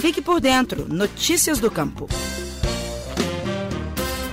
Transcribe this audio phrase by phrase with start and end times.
[0.00, 0.88] Fique por dentro.
[0.88, 2.08] Notícias do Campo.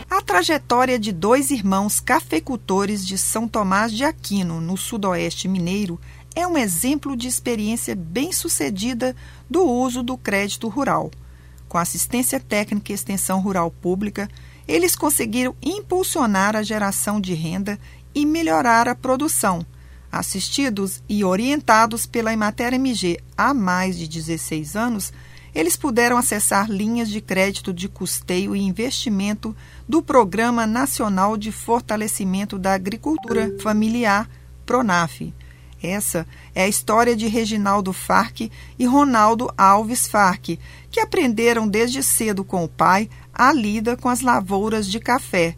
[0.09, 5.99] A trajetória de dois irmãos cafeicultores de São Tomás de Aquino, no sudoeste mineiro,
[6.33, 9.13] é um exemplo de experiência bem-sucedida
[9.49, 11.11] do uso do crédito rural.
[11.67, 14.29] Com assistência técnica e extensão rural pública,
[14.65, 17.77] eles conseguiram impulsionar a geração de renda
[18.15, 19.65] e melhorar a produção.
[20.09, 25.11] Assistidos e orientados pela Emater MG há mais de 16 anos,
[25.57, 29.55] eles puderam acessar linhas de crédito de custeio e investimento
[29.89, 34.29] do Programa Nacional de Fortalecimento da Agricultura Familiar,
[34.67, 35.33] PRONAF.
[35.81, 40.59] Essa é a história de Reginaldo Farque e Ronaldo Alves Farque,
[40.91, 45.55] que aprenderam desde cedo com o pai a lida com as lavouras de café.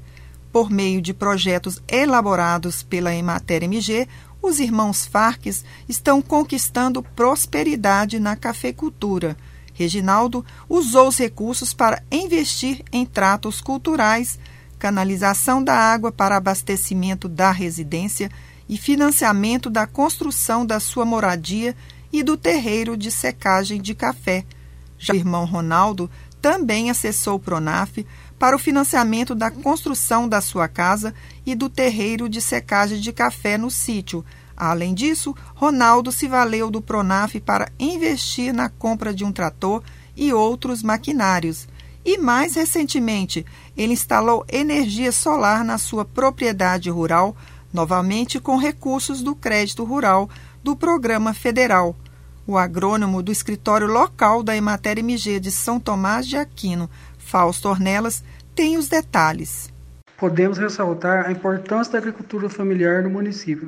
[0.49, 4.07] Por meio de projetos elaborados pela Emater MG,
[4.41, 9.35] os irmãos Farques estão conquistando prosperidade na cafeicultura
[9.79, 14.37] Reginaldo usou os recursos para investir em tratos culturais,
[14.77, 18.29] canalização da água para abastecimento da residência
[18.67, 21.77] e financiamento da construção da sua moradia
[22.11, 24.43] e do terreiro de secagem de café.
[24.97, 26.11] Já o irmão Ronaldo
[26.41, 28.05] também acessou o Pronaf
[28.37, 33.57] para o financiamento da construção da sua casa e do terreiro de secagem de café
[33.57, 34.25] no sítio,
[34.59, 39.81] Além disso, Ronaldo se valeu do Pronaf para investir na compra de um trator
[40.17, 41.65] e outros maquinários.
[42.03, 43.45] E mais recentemente,
[43.77, 47.37] ele instalou energia solar na sua propriedade rural,
[47.71, 50.29] novamente com recursos do crédito rural
[50.61, 51.95] do programa federal.
[52.45, 58.25] O agrônomo do escritório local da Emater MG de São Tomás de Aquino, Fausto Ornelas,
[58.53, 59.71] tem os detalhes
[60.19, 63.67] podemos ressaltar a importância da agricultura familiar no município,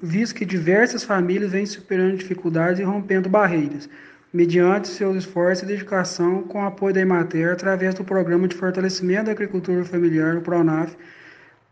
[0.00, 3.88] visto que diversas famílias vêm superando dificuldades e rompendo barreiras,
[4.32, 9.24] mediante seus esforços e dedicação com o apoio da Emater através do Programa de Fortalecimento
[9.24, 10.96] da Agricultura Familiar, o PRONAF,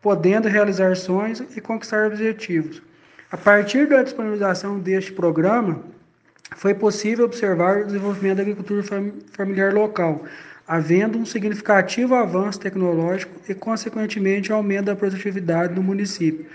[0.02, 2.82] podendo realizar sonhos e conquistar objetivos.
[3.30, 5.80] A partir da disponibilização deste programa,
[6.56, 8.82] foi possível observar o desenvolvimento da agricultura
[9.32, 10.24] familiar local,
[10.66, 16.46] havendo um significativo avanço tecnológico e, consequentemente, aumento da produtividade no município.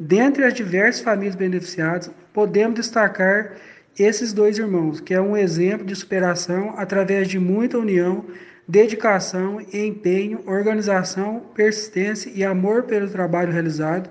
[0.00, 3.52] Dentre as diversas famílias beneficiadas, podemos destacar
[3.98, 8.24] esses dois irmãos, que é um exemplo de superação através de muita união,
[8.66, 14.08] dedicação empenho, organização, persistência e amor pelo trabalho realizado.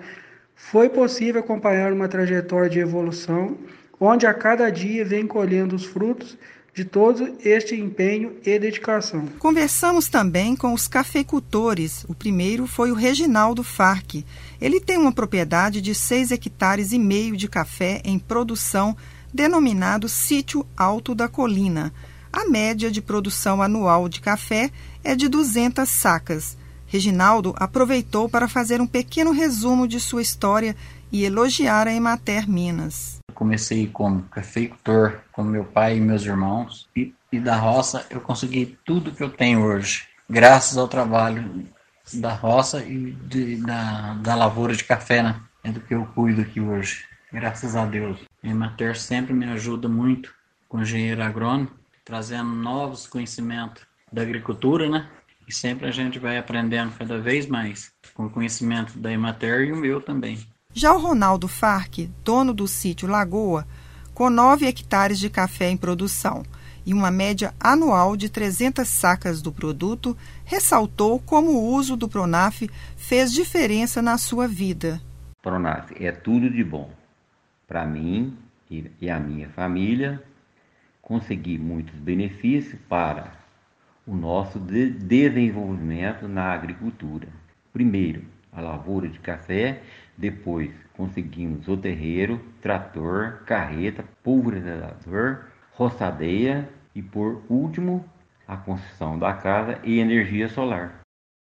[0.55, 3.57] Foi possível acompanhar uma trajetória de evolução,
[3.99, 6.37] onde a cada dia vem colhendo os frutos
[6.73, 9.27] de todo este empenho e dedicação.
[9.39, 12.05] Conversamos também com os cafeicultores.
[12.07, 14.25] O primeiro foi o Reginaldo Farque.
[14.59, 18.95] Ele tem uma propriedade de 6 hectares e meio de café em produção,
[19.33, 21.93] denominado Sítio Alto da Colina.
[22.31, 24.71] A média de produção anual de café
[25.03, 26.57] é de 200 sacas.
[26.87, 30.75] Reginaldo aproveitou para fazer um pequeno resumo de sua história
[31.11, 33.20] e elogiar a Emater Minas.
[33.41, 38.77] Comecei como cafeicultor com meu pai e meus irmãos e, e da roça eu consegui
[38.85, 41.65] tudo que eu tenho hoje, graças ao trabalho
[42.13, 45.41] da roça e de, da, da lavoura de café, né?
[45.63, 47.03] É do que eu cuido aqui hoje,
[47.33, 48.19] graças a Deus.
[48.43, 50.31] A Emater sempre me ajuda muito
[50.69, 51.71] com engenheiro agrônomo,
[52.05, 55.09] trazendo novos conhecimentos da agricultura, né?
[55.47, 59.71] E sempre a gente vai aprendendo cada vez mais com o conhecimento da Emater e
[59.71, 60.37] o meu também.
[60.73, 63.67] Já o Ronaldo Farque, dono do sítio Lagoa,
[64.13, 66.43] com 9 hectares de café em produção
[66.85, 72.69] e uma média anual de 300 sacas do produto, ressaltou como o uso do Pronaf
[72.95, 75.01] fez diferença na sua vida.
[75.41, 76.89] Pronaf é tudo de bom.
[77.67, 78.37] Para mim
[78.69, 80.23] e a minha família,
[81.01, 83.33] consegui muitos benefícios para
[84.07, 87.27] o nosso de desenvolvimento na agricultura.
[87.73, 89.81] Primeiro, a lavoura de café,
[90.17, 98.05] depois conseguimos o terreiro, trator, carreta, pulverizador, roçadeia e por último
[98.47, 101.01] a construção da casa e energia solar.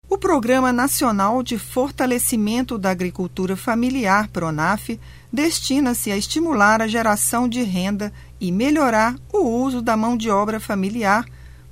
[0.08, 5.00] O Programa Nacional de Fortalecimento da Agricultura Familiar, PRONAF,
[5.32, 10.60] destina-se a estimular a geração de renda e melhorar o uso da mão de obra
[10.60, 11.24] familiar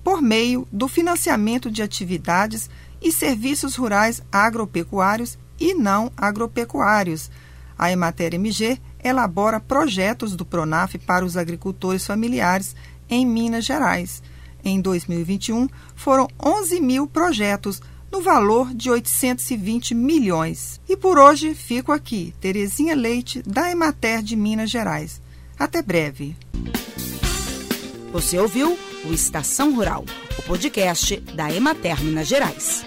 [0.02, 2.68] por meio do financiamento de atividades
[3.02, 7.30] e serviços rurais agropecuários e não agropecuários.
[7.78, 12.76] A Emater MG elabora projetos do Pronaf para os agricultores familiares
[13.10, 14.22] em Minas Gerais.
[14.64, 17.82] Em 2021, foram 11 mil projetos,
[18.12, 20.80] no valor de 820 milhões.
[20.86, 25.20] E por hoje fico aqui, Terezinha Leite, da Emater de Minas Gerais.
[25.58, 26.36] Até breve.
[28.12, 30.04] Você ouviu o Estação Rural,
[30.38, 32.84] o podcast da Emater Minas Gerais.